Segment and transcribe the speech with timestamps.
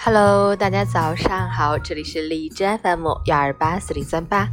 [0.00, 4.48] Hello，大家早上好，这里是荔枝 FM 幺二八四零三八，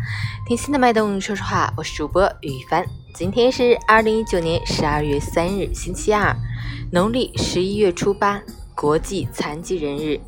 [0.48, 2.84] 听心的脉动，说说话，我是主播雨帆。
[3.14, 6.36] 今天是二零一九年十二月三日，星期二，
[6.92, 8.42] 农历十一月初八，
[8.74, 10.20] 国际残疾人日，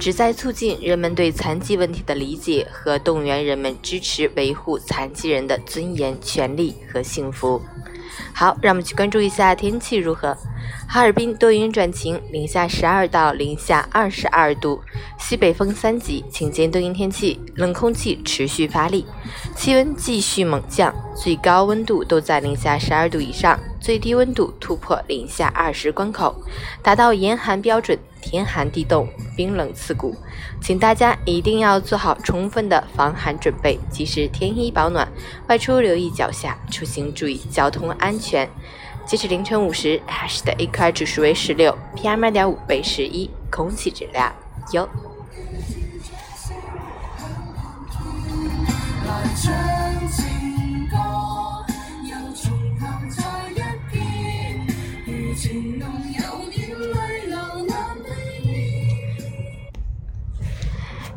[0.00, 7.62] 旨在促进人们对残疾问题的理解和动员人们支持维护残疾人的尊严、权利和幸福。
[8.34, 10.36] 好，让我们去关注一下天气如何。
[10.88, 14.80] 哈尔滨多云转晴，零下十二到零下二十二度，
[15.18, 19.04] 西北风三级，晴间多云天气，冷空气持续发力，
[19.54, 26.34] 气温继续猛降，最高温度都在零下十二度以上，最低温度突破零下二十关口，
[26.82, 30.14] 达到严寒标准，天寒地冻，冰冷刺骨，
[30.62, 35.06] 请大家一定要做好充分的防寒准备，及时添衣保暖，
[35.48, 38.48] 外出留意脚下，出行注意交通安全。
[39.06, 44.34] 截止凌晨五时，海市的 AQI 指数为十六，PM 二点五为十一，空气质量
[44.72, 44.88] 优。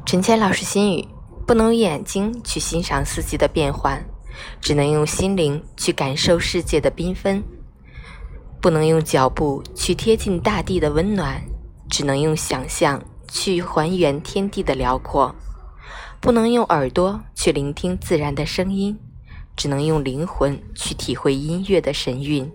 [0.06, 1.08] 陈谦老师心语：
[1.47, 4.06] 不能用眼睛去欣赏四季的变换，
[4.61, 7.44] 只能用心灵去感受世界的缤纷。
[8.61, 11.41] 不能用脚步去贴近大地的温暖，
[11.89, 15.33] 只能用想象去还原天地的辽阔；
[16.19, 18.99] 不能用耳朵去聆听自然的声音，
[19.55, 22.51] 只能用灵魂去体会音乐的神韵。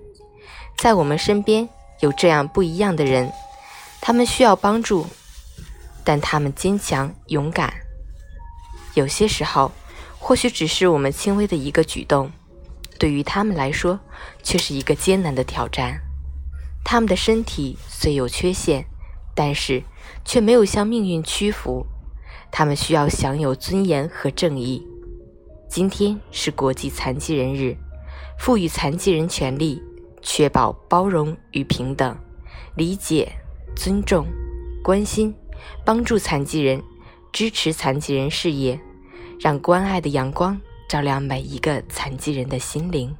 [0.76, 1.66] 在我们身边
[2.00, 3.32] 有这样不一样的人，
[4.02, 5.06] 他们需要帮助，
[6.04, 7.72] 但他们坚强勇敢。
[8.92, 9.72] 有些时候，
[10.18, 12.30] 或许只是我们轻微的一个举动。
[12.98, 14.00] 对于他们来说，
[14.42, 16.00] 却是一个艰难的挑战。
[16.84, 18.84] 他们的身体虽有缺陷，
[19.34, 19.82] 但是
[20.24, 21.86] 却没有向命运屈服。
[22.50, 24.86] 他们需要享有尊严和正义。
[25.68, 27.76] 今天是国际残疾人日，
[28.38, 29.82] 赋予残疾人权利，
[30.22, 32.16] 确保包容与平等，
[32.76, 33.32] 理解、
[33.74, 34.26] 尊重、
[34.84, 35.34] 关心、
[35.84, 36.80] 帮助残疾人，
[37.32, 38.78] 支持残疾人事业，
[39.40, 40.60] 让关爱的阳光。
[40.88, 43.14] 照亮每一个残疾人的心灵。